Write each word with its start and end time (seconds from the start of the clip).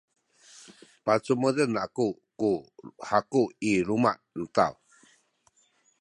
pacumuden 1.05 1.73
aku 1.85 2.07
ku 2.39 2.51
haku 3.09 3.41
i 3.69 3.71
luma’ 3.87 4.11
nu 4.37 4.45
taw. 4.55 4.73